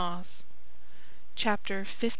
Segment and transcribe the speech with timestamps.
[1.35, 2.09] Chapter LIX.